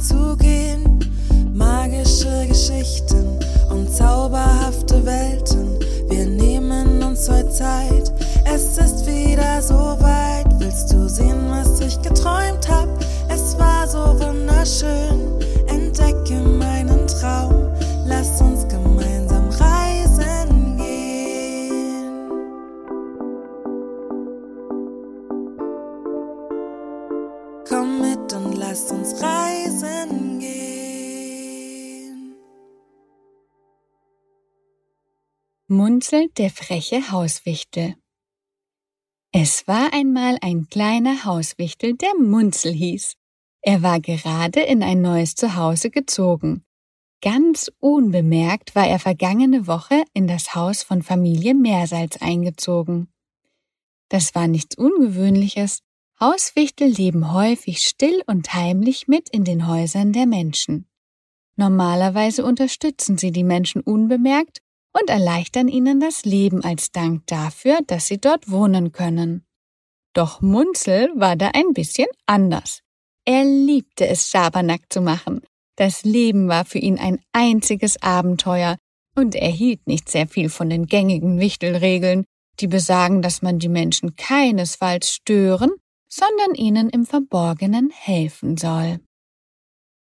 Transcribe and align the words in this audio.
to 0.00 0.29
Munzelt 35.72 36.36
der 36.36 36.50
freche 36.50 37.12
Hauswichtel. 37.12 37.94
Es 39.30 39.68
war 39.68 39.92
einmal 39.92 40.36
ein 40.40 40.66
kleiner 40.68 41.24
Hauswichtel, 41.24 41.94
der 41.96 42.12
Munzel 42.18 42.72
hieß. 42.72 43.14
Er 43.62 43.80
war 43.80 44.00
gerade 44.00 44.62
in 44.62 44.82
ein 44.82 45.00
neues 45.00 45.36
Zuhause 45.36 45.90
gezogen. 45.90 46.64
Ganz 47.22 47.70
unbemerkt 47.78 48.74
war 48.74 48.88
er 48.88 48.98
vergangene 48.98 49.68
Woche 49.68 50.02
in 50.12 50.26
das 50.26 50.56
Haus 50.56 50.82
von 50.82 51.04
Familie 51.04 51.54
Meersalz 51.54 52.16
eingezogen. 52.20 53.06
Das 54.08 54.34
war 54.34 54.48
nichts 54.48 54.76
Ungewöhnliches. 54.76 55.84
Hauswichtel 56.18 56.88
leben 56.88 57.32
häufig 57.32 57.78
still 57.78 58.24
und 58.26 58.52
heimlich 58.54 59.06
mit 59.06 59.28
in 59.28 59.44
den 59.44 59.68
Häusern 59.68 60.12
der 60.12 60.26
Menschen. 60.26 60.88
Normalerweise 61.54 62.44
unterstützen 62.44 63.18
sie 63.18 63.30
die 63.30 63.44
Menschen 63.44 63.82
unbemerkt 63.82 64.62
und 64.92 65.10
erleichtern 65.10 65.68
ihnen 65.68 66.00
das 66.00 66.24
Leben 66.24 66.64
als 66.64 66.92
Dank 66.92 67.26
dafür, 67.26 67.80
dass 67.86 68.06
sie 68.06 68.20
dort 68.20 68.50
wohnen 68.50 68.92
können. 68.92 69.44
Doch 70.14 70.40
Munzel 70.40 71.10
war 71.14 71.36
da 71.36 71.50
ein 71.54 71.72
bisschen 71.72 72.08
anders. 72.26 72.82
Er 73.24 73.44
liebte 73.44 74.06
es, 74.08 74.28
Schabernack 74.28 74.82
zu 74.88 75.00
machen. 75.00 75.42
Das 75.76 76.04
Leben 76.04 76.48
war 76.48 76.64
für 76.64 76.78
ihn 76.78 76.98
ein 76.98 77.20
einziges 77.32 78.02
Abenteuer, 78.02 78.76
und 79.16 79.34
er 79.34 79.50
hielt 79.50 79.86
nicht 79.86 80.08
sehr 80.08 80.26
viel 80.28 80.48
von 80.48 80.70
den 80.70 80.86
gängigen 80.86 81.40
Wichtelregeln, 81.40 82.24
die 82.60 82.66
besagen, 82.66 83.22
dass 83.22 83.42
man 83.42 83.58
die 83.58 83.68
Menschen 83.68 84.16
keinesfalls 84.16 85.10
stören, 85.10 85.70
sondern 86.08 86.54
ihnen 86.54 86.90
im 86.90 87.06
Verborgenen 87.06 87.90
helfen 87.90 88.56
soll. 88.56 89.00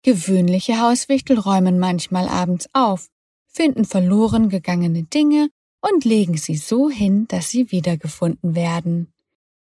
Gewöhnliche 0.04 0.82
Hauswichtel 0.82 1.40
räumen 1.40 1.80
manchmal 1.80 2.28
abends 2.28 2.68
auf, 2.74 3.08
finden 3.54 3.86
verloren 3.86 4.50
gegangene 4.50 5.04
Dinge 5.04 5.50
und 5.82 6.06
legen 6.06 6.38
sie 6.38 6.56
so 6.58 6.90
hin, 6.90 7.28
dass 7.28 7.50
sie 7.50 7.72
wiedergefunden 7.72 8.56
werden. 8.56 9.14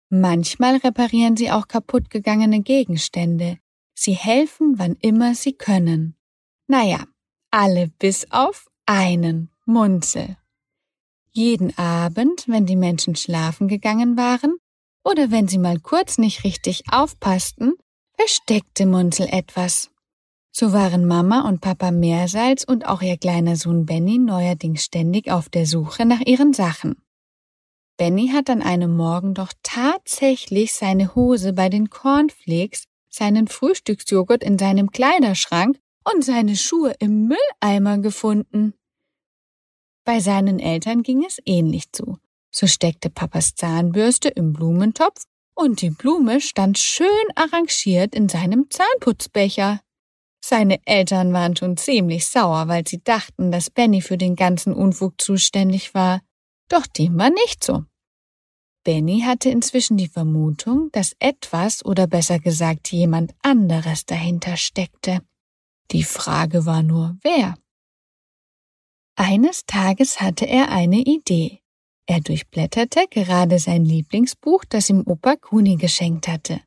Manchmal 0.10 0.78
reparieren 0.78 1.36
sie 1.36 1.52
auch 1.52 1.68
kaputtgegangene 1.68 2.62
Gegenstände. 2.62 3.58
Sie 3.94 4.14
helfen, 4.14 4.76
wann 4.78 4.96
immer 5.02 5.36
sie 5.36 5.54
können. 5.54 6.16
Naja, 6.68 7.06
alle 7.52 7.88
bis 8.00 8.32
auf 8.32 8.70
einen 8.86 9.50
Munzel. 9.66 10.38
Jeden 11.32 11.78
Abend, 11.78 12.48
wenn 12.48 12.66
die 12.66 12.76
Menschen 12.76 13.16
schlafen 13.16 13.68
gegangen 13.68 14.16
waren 14.16 14.58
oder 15.04 15.32
wenn 15.32 15.48
sie 15.48 15.58
mal 15.58 15.80
kurz 15.80 16.18
nicht 16.18 16.44
richtig 16.44 16.84
aufpassten, 16.92 17.74
versteckte 18.18 18.86
Munzel 18.86 19.28
etwas. 19.30 19.90
So 20.58 20.72
waren 20.72 21.06
Mama 21.06 21.42
und 21.50 21.60
Papa 21.60 21.92
Meersalz 21.92 22.64
und 22.64 22.88
auch 22.88 23.02
ihr 23.02 23.18
kleiner 23.18 23.58
Sohn 23.58 23.86
Benny 23.86 24.18
neuerdings 24.20 24.86
ständig 24.86 25.30
auf 25.30 25.50
der 25.50 25.66
Suche 25.66 26.06
nach 26.06 26.22
ihren 26.22 26.54
Sachen. 26.54 26.96
Benny 27.98 28.30
hat 28.30 28.50
an 28.50 28.62
einem 28.62 28.96
Morgen 28.96 29.34
doch 29.34 29.52
tatsächlich 29.64 30.72
seine 30.72 31.14
Hose 31.14 31.52
bei 31.52 31.68
den 31.68 31.90
Cornflakes, 31.90 32.86
seinen 33.10 33.50
Frühstücksjoghurt 33.50 34.46
in 34.46 34.58
seinem 34.58 34.92
Kleiderschrank 34.92 35.78
und 36.10 36.24
seine 36.24 36.56
Schuhe 36.56 36.94
im 37.00 37.28
Mülleimer 37.28 37.98
gefunden. 37.98 38.76
Bei 40.06 40.22
seinen 40.22 40.60
Eltern 40.60 41.04
ging 41.04 41.26
es 41.26 41.38
ähnlich 41.44 41.92
zu. 41.92 42.18
So 42.50 42.66
steckte 42.66 43.10
Papas 43.10 43.56
Zahnbürste 43.56 44.30
im 44.30 44.54
Blumentopf 44.54 45.22
und 45.54 45.82
die 45.82 45.90
Blume 45.90 46.40
stand 46.40 46.78
schön 46.78 47.10
arrangiert 47.36 48.16
in 48.16 48.30
seinem 48.30 48.70
Zahnputzbecher. 48.70 49.82
Seine 50.48 50.80
Eltern 50.86 51.34
waren 51.34 51.56
schon 51.56 51.76
ziemlich 51.76 52.28
sauer, 52.28 52.68
weil 52.68 52.88
sie 52.88 53.04
dachten, 53.04 53.52
dass 53.52 53.72
Benny 53.72 54.00
für 54.00 54.16
den 54.16 54.36
ganzen 54.36 54.76
Unfug 54.76 55.20
zuständig 55.20 55.96
war. 55.96 56.22
Doch 56.70 56.86
dem 56.86 57.18
war 57.18 57.32
nicht 57.32 57.64
so. 57.64 57.84
Benny 58.84 59.22
hatte 59.22 59.50
inzwischen 59.50 59.98
die 59.98 60.08
Vermutung, 60.08 60.90
dass 60.92 61.16
etwas 61.18 61.84
oder 61.84 62.06
besser 62.06 62.38
gesagt 62.38 62.92
jemand 62.92 63.34
anderes 63.42 64.06
dahinter 64.06 64.56
steckte. 64.56 65.22
Die 65.90 66.04
Frage 66.04 66.68
war 66.68 66.84
nur, 66.84 67.18
wer? 67.24 67.58
Eines 69.16 69.66
Tages 69.66 70.22
hatte 70.22 70.46
er 70.46 70.70
eine 70.70 71.00
Idee. 71.00 71.64
Er 72.06 72.20
durchblätterte 72.20 73.08
gerade 73.10 73.58
sein 73.58 73.84
Lieblingsbuch, 73.84 74.64
das 74.66 74.92
ihm 74.92 75.02
Opa 75.08 75.38
Kuni 75.38 75.78
geschenkt 75.78 76.28
hatte. 76.28 76.62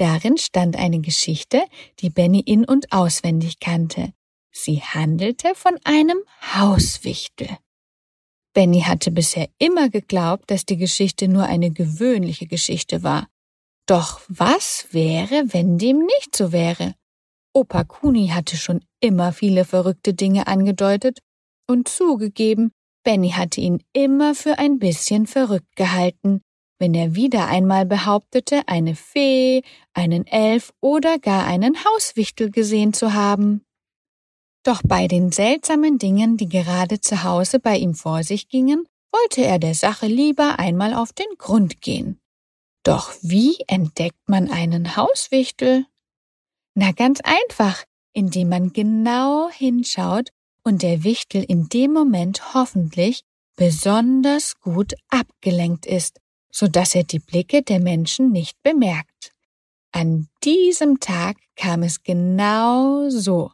Darin 0.00 0.38
stand 0.38 0.76
eine 0.76 1.00
Geschichte, 1.00 1.62
die 1.98 2.08
Benny 2.08 2.40
in 2.40 2.64
und 2.64 2.90
auswendig 2.90 3.60
kannte. 3.60 4.14
Sie 4.50 4.80
handelte 4.80 5.54
von 5.54 5.78
einem 5.84 6.16
Hauswichtel. 6.54 7.58
Benny 8.54 8.80
hatte 8.80 9.10
bisher 9.10 9.50
immer 9.58 9.90
geglaubt, 9.90 10.50
dass 10.50 10.64
die 10.64 10.78
Geschichte 10.78 11.28
nur 11.28 11.44
eine 11.44 11.70
gewöhnliche 11.70 12.46
Geschichte 12.46 13.02
war. 13.02 13.28
Doch 13.84 14.22
was 14.28 14.86
wäre, 14.90 15.44
wenn 15.48 15.76
dem 15.76 15.98
nicht 15.98 16.34
so 16.34 16.50
wäre? 16.50 16.94
Opa 17.52 17.84
Kuni 17.84 18.28
hatte 18.28 18.56
schon 18.56 18.82
immer 19.00 19.34
viele 19.34 19.66
verrückte 19.66 20.14
Dinge 20.14 20.46
angedeutet 20.46 21.18
und 21.68 21.88
zugegeben, 21.88 22.72
Benny 23.04 23.32
hatte 23.32 23.60
ihn 23.60 23.82
immer 23.92 24.34
für 24.34 24.58
ein 24.58 24.78
bisschen 24.78 25.26
verrückt 25.26 25.76
gehalten, 25.76 26.40
wenn 26.80 26.94
er 26.94 27.14
wieder 27.14 27.46
einmal 27.46 27.84
behauptete, 27.84 28.62
eine 28.66 28.96
Fee, 28.96 29.62
einen 29.92 30.26
Elf 30.26 30.72
oder 30.80 31.18
gar 31.18 31.46
einen 31.46 31.84
Hauswichtel 31.84 32.50
gesehen 32.50 32.94
zu 32.94 33.12
haben. 33.12 33.62
Doch 34.64 34.80
bei 34.82 35.06
den 35.06 35.30
seltsamen 35.30 35.98
Dingen, 35.98 36.38
die 36.38 36.48
gerade 36.48 37.00
zu 37.00 37.22
Hause 37.22 37.60
bei 37.60 37.76
ihm 37.76 37.94
vor 37.94 38.22
sich 38.24 38.48
gingen, 38.48 38.86
wollte 39.12 39.42
er 39.42 39.58
der 39.58 39.74
Sache 39.74 40.06
lieber 40.06 40.58
einmal 40.58 40.94
auf 40.94 41.12
den 41.12 41.26
Grund 41.36 41.82
gehen. 41.82 42.18
Doch 42.82 43.12
wie 43.20 43.58
entdeckt 43.66 44.26
man 44.26 44.50
einen 44.50 44.96
Hauswichtel? 44.96 45.84
Na 46.74 46.92
ganz 46.92 47.20
einfach, 47.20 47.84
indem 48.14 48.48
man 48.48 48.72
genau 48.72 49.50
hinschaut 49.50 50.30
und 50.64 50.82
der 50.82 51.04
Wichtel 51.04 51.44
in 51.44 51.68
dem 51.68 51.92
Moment 51.92 52.54
hoffentlich 52.54 53.22
besonders 53.56 54.58
gut 54.60 54.94
abgelenkt 55.10 55.84
ist 55.84 56.20
so 56.50 56.68
dass 56.68 56.94
er 56.94 57.04
die 57.04 57.18
Blicke 57.18 57.62
der 57.62 57.80
Menschen 57.80 58.32
nicht 58.32 58.62
bemerkt. 58.62 59.32
An 59.92 60.28
diesem 60.44 61.00
Tag 61.00 61.36
kam 61.56 61.82
es 61.82 62.02
genau 62.02 63.08
so. 63.10 63.50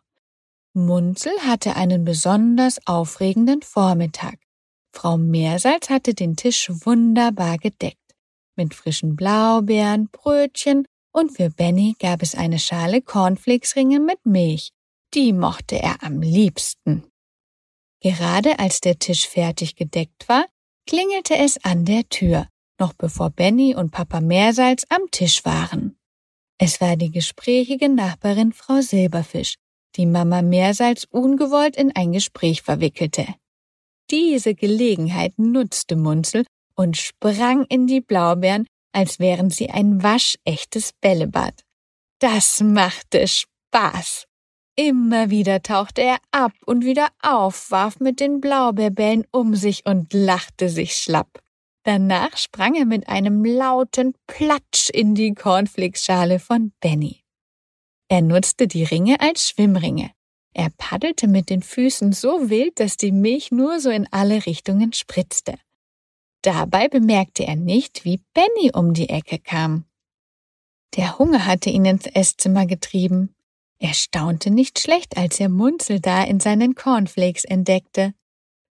Munzel 0.75 1.32
hatte 1.40 1.76
einen 1.76 2.04
besonders 2.04 2.87
aufregenden 2.87 3.62
Vormittag. 3.62 4.38
Frau 4.93 5.16
Meersalz 5.16 5.88
hatte 5.88 6.14
den 6.14 6.37
Tisch 6.37 6.70
wunderbar 6.70 7.56
gedeckt. 7.58 8.14
Mit 8.56 8.75
frischen 8.75 9.16
Blaubeeren, 9.16 10.08
Brötchen 10.10 10.87
und 11.12 11.37
für 11.37 11.50
Benny 11.50 11.94
gab 11.98 12.22
es 12.22 12.34
eine 12.34 12.58
Schale 12.58 13.00
Cornflakesringe 13.00 14.00
mit 14.00 14.25
Milch. 14.26 14.72
Die 15.14 15.32
mochte 15.32 15.81
er 15.82 16.02
am 16.02 16.20
liebsten. 16.20 17.04
Gerade 18.00 18.58
als 18.58 18.81
der 18.81 18.98
Tisch 18.98 19.26
fertig 19.26 19.76
gedeckt 19.76 20.28
war, 20.28 20.46
klingelte 20.87 21.37
es 21.37 21.62
an 21.64 21.84
der 21.87 22.08
Tür 22.08 22.46
noch 22.78 22.93
bevor 22.93 23.31
Benny 23.31 23.75
und 23.75 23.90
Papa 23.90 24.20
Meersalz 24.20 24.84
am 24.88 25.11
Tisch 25.11 25.44
waren. 25.44 25.96
Es 26.58 26.81
war 26.81 26.96
die 26.96 27.11
gesprächige 27.11 27.88
Nachbarin 27.88 28.52
Frau 28.52 28.81
Silberfisch, 28.81 29.56
die 29.96 30.06
Mama 30.06 30.43
Meersalz 30.43 31.06
ungewollt 31.11 31.76
in 31.76 31.94
ein 31.94 32.12
Gespräch 32.12 32.62
verwickelte. 32.62 33.26
Diese 34.11 34.55
Gelegenheit 34.55 35.38
nutzte 35.38 35.96
Munzel 35.96 36.46
und 36.75 36.96
sprang 36.96 37.64
in 37.69 37.87
die 37.87 38.00
Blaubeeren, 38.00 38.67
als 38.93 39.19
wären 39.19 39.50
sie 39.50 39.70
ein 39.70 40.02
waschechtes 40.02 40.93
Bällebad. 41.00 41.62
Das 42.20 42.61
machte 42.61 43.26
Spaß. 43.26 44.26
Immer 44.76 45.31
wieder 45.31 45.62
tauchte 45.62 46.02
er 46.02 46.19
ab 46.31 46.52
und 46.67 46.84
wieder 46.84 47.08
auf, 47.22 47.70
warf 47.70 47.99
mit 47.99 48.20
den 48.20 48.40
Blaubeerbällen 48.40 49.26
um 49.31 49.55
sich 49.55 49.84
und 49.87 50.12
lachte 50.12 50.69
sich 50.69 50.96
schlapp. 50.96 51.40
Danach 51.86 52.36
sprang 52.36 52.74
er 52.74 52.84
mit 52.84 53.08
einem 53.08 53.44
lauten 53.44 54.16
Platsch 54.26 54.90
in 54.90 55.14
die 55.14 55.34
Cornflakes-Schale 55.34 56.40
von 56.40 56.72
Benny. 56.80 57.22
Er 58.08 58.22
nutzte 58.22 58.66
die 58.66 58.82
Ringe 58.82 59.20
als 59.20 59.48
Schwimmringe. 59.48 60.10
Er 60.52 60.70
paddelte 60.76 61.28
mit 61.28 61.48
den 61.48 61.62
Füßen 61.62 62.12
so 62.12 62.50
wild, 62.50 62.80
dass 62.80 62.96
die 62.96 63.12
Milch 63.12 63.52
nur 63.52 63.78
so 63.78 63.90
in 63.90 64.08
alle 64.10 64.46
Richtungen 64.46 64.94
spritzte. 64.94 65.60
Dabei 66.42 66.88
bemerkte 66.88 67.46
er 67.46 67.54
nicht, 67.54 68.04
wie 68.04 68.20
Benny 68.34 68.72
um 68.74 68.92
die 68.92 69.08
Ecke 69.08 69.38
kam. 69.38 69.84
Der 70.96 71.20
Hunger 71.20 71.46
hatte 71.46 71.70
ihn 71.70 71.84
ins 71.84 72.06
Esszimmer 72.06 72.66
getrieben. 72.66 73.32
Er 73.78 73.94
staunte 73.94 74.50
nicht 74.50 74.80
schlecht, 74.80 75.16
als 75.16 75.38
er 75.38 75.50
Munzel 75.50 76.00
da 76.00 76.24
in 76.24 76.40
seinen 76.40 76.74
Cornflakes 76.74 77.44
entdeckte. 77.44 78.12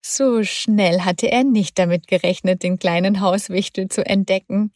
So 0.08 0.44
schnell 0.44 1.02
hatte 1.02 1.32
er 1.32 1.44
nicht 1.44 1.80
damit 1.80 2.06
gerechnet, 2.08 2.62
den 2.62 2.78
kleinen 2.78 3.22
Hauswichtel 3.22 3.90
zu 3.90 4.06
entdecken. 4.06 4.72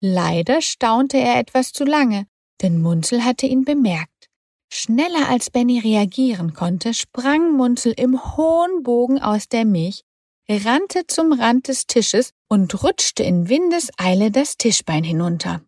Leider 0.00 0.62
staunte 0.62 1.16
er 1.16 1.40
etwas 1.40 1.72
zu 1.72 1.82
lange, 1.82 2.28
denn 2.60 2.80
Munzel 2.80 3.24
hatte 3.24 3.46
ihn 3.46 3.64
bemerkt. 3.64 4.28
Schneller 4.72 5.28
als 5.28 5.50
Benny 5.50 5.80
reagieren 5.80 6.54
konnte, 6.54 6.94
sprang 6.94 7.56
Munzel 7.56 7.92
im 7.96 8.36
hohen 8.36 8.84
Bogen 8.84 9.20
aus 9.20 9.48
der 9.48 9.64
Milch 9.64 10.04
rannte 10.48 11.08
zum 11.08 11.32
Rand 11.32 11.66
des 11.66 11.88
Tisches 11.88 12.30
und 12.48 12.84
rutschte 12.84 13.24
in 13.24 13.48
Windeseile 13.48 14.30
das 14.30 14.58
Tischbein 14.58 15.02
hinunter. 15.02 15.62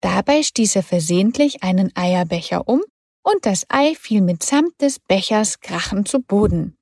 Dabei 0.00 0.42
stieß 0.42 0.74
er 0.74 0.82
versehentlich 0.82 1.62
einen 1.62 1.94
Eierbecher 1.94 2.66
um 2.66 2.82
und 3.22 3.46
das 3.46 3.64
Ei 3.68 3.94
fiel 3.94 4.22
mitsamt 4.22 4.80
des 4.80 4.98
Bechers 4.98 5.60
krachend 5.60 6.08
zu 6.08 6.20
Boden. 6.20 6.76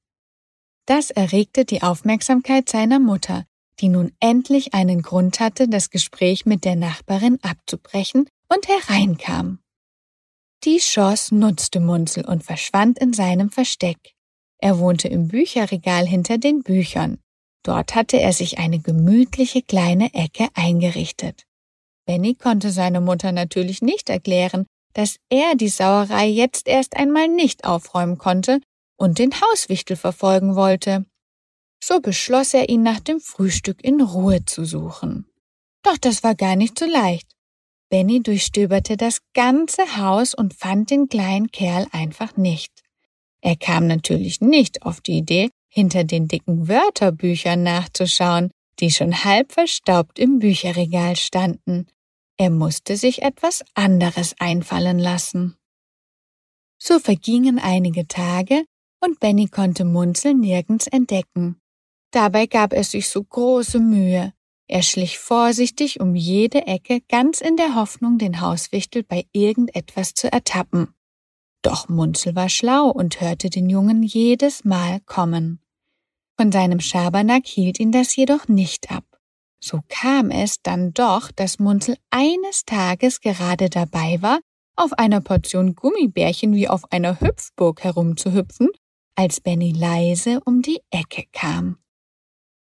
Das 0.91 1.11
erregte 1.11 1.65
die 1.65 1.85
Aufmerksamkeit 1.85 2.69
seiner 2.69 2.99
Mutter, 2.99 3.45
die 3.79 3.89
nun 3.89 4.11
endlich 4.19 4.75
einen 4.75 5.03
Grund 5.03 5.39
hatte, 5.39 5.69
das 5.69 5.91
Gespräch 5.91 6.47
mit 6.47 6.65
der 6.65 6.75
Nachbarin 6.75 7.39
abzubrechen 7.43 8.29
und 8.49 8.67
hereinkam. 8.67 9.61
Die 10.65 10.79
Chance 10.79 11.37
nutzte 11.37 11.79
Munzel 11.79 12.25
und 12.25 12.43
verschwand 12.43 12.99
in 12.99 13.13
seinem 13.13 13.51
Versteck. 13.51 14.17
Er 14.59 14.81
wohnte 14.81 15.07
im 15.07 15.29
Bücherregal 15.29 16.09
hinter 16.09 16.39
den 16.39 16.65
Büchern. 16.65 17.21
Dort 17.63 17.95
hatte 17.95 18.19
er 18.19 18.33
sich 18.33 18.59
eine 18.59 18.81
gemütliche 18.81 19.63
kleine 19.63 20.13
Ecke 20.13 20.49
eingerichtet. 20.55 21.45
Benny 22.05 22.35
konnte 22.35 22.73
seine 22.73 23.01
Mutter 23.01 23.31
natürlich 23.31 23.81
nicht 23.81 24.11
erklären, 24.11 24.67
dass 24.95 25.19
er 25.29 25.55
die 25.55 25.69
Sauerei 25.69 26.27
jetzt 26.27 26.67
erst 26.67 26.97
einmal 26.97 27.29
nicht 27.29 27.65
aufräumen 27.65 28.19
konnte 28.19 28.61
und 29.01 29.19
den 29.19 29.33
Hauswichtel 29.33 29.97
verfolgen 29.97 30.57
wollte. 30.57 31.07
So 31.83 32.01
beschloss 32.01 32.53
er 32.53 32.69
ihn 32.69 32.83
nach 32.83 33.01
dem 33.01 33.19
Frühstück 33.19 33.83
in 33.83 34.03
Ruhe 34.03 34.45
zu 34.45 34.67
suchen. 34.67 35.27
Doch 35.83 35.97
das 35.97 36.23
war 36.23 36.35
gar 36.35 36.55
nicht 36.55 36.79
so 36.79 36.85
leicht. 36.85 37.35
Benny 37.89 38.23
durchstöberte 38.23 38.99
das 38.99 39.23
ganze 39.33 39.97
Haus 39.97 40.35
und 40.35 40.53
fand 40.53 40.91
den 40.91 41.09
kleinen 41.09 41.51
Kerl 41.51 41.87
einfach 41.93 42.37
nicht. 42.37 42.83
Er 43.41 43.57
kam 43.57 43.87
natürlich 43.87 44.43
nicht 44.43 44.83
auf 44.83 45.01
die 45.01 45.17
Idee, 45.17 45.49
hinter 45.69 46.05
den 46.05 46.29
dicken 46.29 46.69
Wörterbüchern 46.69 47.63
nachzuschauen, 47.63 48.51
die 48.81 48.91
schon 48.91 49.25
halb 49.25 49.53
verstaubt 49.53 50.19
im 50.19 50.41
Bücherregal 50.41 51.17
standen. 51.17 51.87
Er 52.37 52.51
musste 52.51 52.99
sich 52.99 53.23
etwas 53.23 53.65
anderes 53.75 54.35
einfallen 54.39 54.99
lassen. 54.99 55.57
So 56.79 56.99
vergingen 56.99 57.59
einige 57.59 58.07
Tage 58.07 58.65
und 59.01 59.21
Benny 59.21 59.49
konnte 59.49 59.85
Munzel 59.85 60.35
nirgends 60.35 60.87
entdecken. 60.87 61.61
Dabei 62.13 62.47
gab 62.47 62.73
er 62.73 62.85
sich 62.85 63.09
so 63.09 63.23
große 63.23 63.79
Mühe. 63.79 64.33
Er 64.69 64.83
schlich 64.83 65.19
vorsichtig 65.19 66.01
um 66.01 66.15
jede 66.15 66.67
Ecke, 66.67 67.01
ganz 67.09 67.41
in 67.41 67.57
der 67.57 67.75
Hoffnung, 67.75 68.19
den 68.19 68.41
Hauswichtel 68.41 69.03
bei 69.03 69.27
irgendetwas 69.33 70.15
zu 70.15 70.33
ertappen. 70.33 70.95
Doch 71.63 71.89
Munzel 71.89 72.35
war 72.37 72.49
schlau 72.49 72.89
und 72.89 73.21
hörte 73.21 73.51
den 73.51 73.69
Jungen 73.69 74.03
jedes 74.03 74.65
Mal 74.65 75.01
kommen. 75.01 75.61
Von 76.39 76.53
seinem 76.53 76.81
Schabernack 76.81 77.47
hielt 77.47 77.81
ihn 77.81 77.93
das 77.93 78.17
jedoch 78.17 78.49
nicht 78.49 78.91
ab. 78.91 79.05
So 79.63 79.81
kam 79.89 80.31
es 80.31 80.63
dann 80.63 80.95
doch, 80.95 81.31
dass 81.31 81.59
Munzel 81.59 81.97
eines 82.11 82.65
Tages 82.65 83.21
gerade 83.21 83.69
dabei 83.69 84.23
war, 84.23 84.41
auf 84.75 84.95
einer 84.95 85.21
Portion 85.21 85.75
Gummibärchen 85.75 86.55
wie 86.55 86.69
auf 86.69 86.91
einer 86.93 87.21
Hüpfburg 87.21 87.85
herumzuhüpfen, 87.85 88.69
als 89.21 89.43
Benny 89.43 89.73
leise 89.73 90.41
um 90.47 90.63
die 90.63 90.81
Ecke 90.91 91.25
kam. 91.33 91.77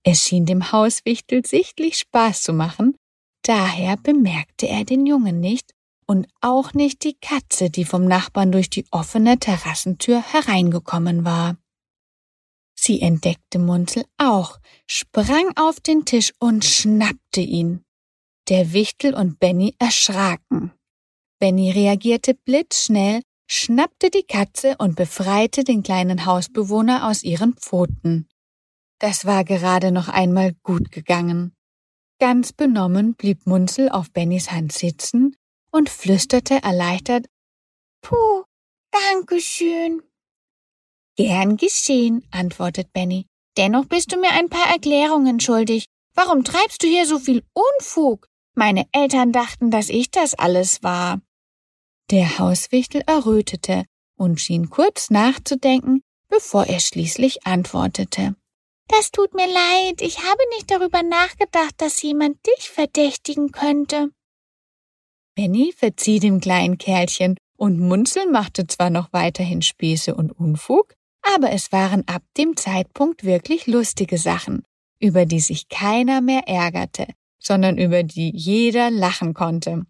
Es 0.02 0.24
schien 0.24 0.44
dem 0.44 0.72
Hauswichtel 0.72 1.46
sichtlich 1.46 1.98
Spaß 1.98 2.42
zu 2.42 2.52
machen, 2.52 2.96
daher 3.42 3.96
bemerkte 3.96 4.66
er 4.66 4.84
den 4.84 5.06
Jungen 5.06 5.38
nicht 5.38 5.72
und 6.08 6.26
auch 6.40 6.74
nicht 6.74 7.04
die 7.04 7.14
Katze, 7.14 7.70
die 7.70 7.84
vom 7.84 8.06
Nachbarn 8.06 8.50
durch 8.50 8.70
die 8.70 8.84
offene 8.90 9.38
Terrassentür 9.38 10.20
hereingekommen 10.20 11.24
war. 11.24 11.56
Sie 12.74 13.02
entdeckte 13.02 13.60
Munzel 13.60 14.04
auch, 14.16 14.58
sprang 14.88 15.56
auf 15.56 15.78
den 15.78 16.06
Tisch 16.06 16.32
und 16.40 16.64
schnappte 16.64 17.40
ihn. 17.40 17.84
Der 18.48 18.72
Wichtel 18.72 19.14
und 19.14 19.38
Benny 19.38 19.76
erschraken. 19.78 20.72
Benny 21.38 21.70
reagierte 21.70 22.34
blitzschnell, 22.34 23.22
schnappte 23.48 24.10
die 24.10 24.24
Katze 24.24 24.76
und 24.78 24.94
befreite 24.94 25.64
den 25.64 25.82
kleinen 25.82 26.26
Hausbewohner 26.26 27.08
aus 27.08 27.22
ihren 27.22 27.54
Pfoten. 27.54 28.28
Das 29.00 29.24
war 29.24 29.44
gerade 29.44 29.90
noch 29.90 30.08
einmal 30.08 30.54
gut 30.62 30.92
gegangen. 30.92 31.54
Ganz 32.20 32.52
benommen 32.52 33.14
blieb 33.14 33.46
Munzel 33.46 33.88
auf 33.88 34.10
Bennys 34.12 34.50
Hand 34.50 34.72
sitzen 34.72 35.36
und 35.70 35.88
flüsterte 35.88 36.62
erleichtert 36.62 37.26
Puh, 38.02 38.44
danke 38.90 39.40
schön. 39.40 40.02
Gern 41.16 41.56
geschehen, 41.56 42.24
antwortet 42.30 42.92
Benny. 42.92 43.26
Dennoch 43.56 43.86
bist 43.86 44.12
du 44.12 44.20
mir 44.20 44.30
ein 44.30 44.48
paar 44.48 44.68
Erklärungen 44.70 45.40
schuldig. 45.40 45.86
Warum 46.14 46.44
treibst 46.44 46.82
du 46.82 46.86
hier 46.86 47.06
so 47.06 47.18
viel 47.18 47.42
Unfug? 47.54 48.26
Meine 48.54 48.86
Eltern 48.92 49.32
dachten, 49.32 49.70
dass 49.70 49.88
ich 49.88 50.10
das 50.10 50.34
alles 50.34 50.82
war. 50.82 51.20
Der 52.10 52.38
Hauswichtel 52.38 53.02
errötete 53.06 53.84
und 54.16 54.40
schien 54.40 54.70
kurz 54.70 55.10
nachzudenken, 55.10 56.02
bevor 56.28 56.66
er 56.66 56.80
schließlich 56.80 57.46
antwortete. 57.46 58.34
Das 58.88 59.10
tut 59.10 59.34
mir 59.34 59.46
leid, 59.46 60.00
ich 60.00 60.18
habe 60.18 60.40
nicht 60.54 60.70
darüber 60.70 61.02
nachgedacht, 61.02 61.74
dass 61.76 62.00
jemand 62.00 62.38
dich 62.46 62.70
verdächtigen 62.70 63.52
könnte. 63.52 64.10
Benny 65.34 65.74
verzieh 65.76 66.18
dem 66.18 66.40
kleinen 66.40 66.78
Kerlchen 66.78 67.36
und 67.58 67.78
Munzel 67.78 68.30
machte 68.30 68.66
zwar 68.66 68.88
noch 68.88 69.12
weiterhin 69.12 69.60
Späße 69.60 70.14
und 70.14 70.32
Unfug, 70.32 70.94
aber 71.34 71.52
es 71.52 71.70
waren 71.72 72.08
ab 72.08 72.22
dem 72.38 72.56
Zeitpunkt 72.56 73.24
wirklich 73.24 73.66
lustige 73.66 74.16
Sachen, 74.16 74.62
über 74.98 75.26
die 75.26 75.40
sich 75.40 75.68
keiner 75.68 76.22
mehr 76.22 76.48
ärgerte, 76.48 77.06
sondern 77.38 77.76
über 77.76 78.02
die 78.02 78.34
jeder 78.34 78.90
lachen 78.90 79.34
konnte. 79.34 79.84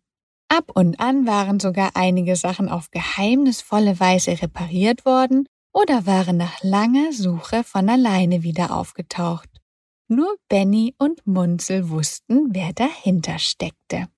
Ab 0.48 0.70
und 0.74 0.98
an 0.98 1.26
waren 1.26 1.60
sogar 1.60 1.90
einige 1.94 2.34
Sachen 2.34 2.68
auf 2.68 2.90
geheimnisvolle 2.90 4.00
Weise 4.00 4.40
repariert 4.40 5.04
worden 5.04 5.46
oder 5.74 6.06
waren 6.06 6.38
nach 6.38 6.62
langer 6.62 7.12
Suche 7.12 7.64
von 7.64 7.88
alleine 7.88 8.42
wieder 8.42 8.74
aufgetaucht. 8.74 9.48
Nur 10.08 10.36
Benny 10.48 10.94
und 10.98 11.26
Munzel 11.26 11.90
wussten, 11.90 12.48
wer 12.54 12.72
dahinter 12.72 13.38
steckte. 13.38 14.08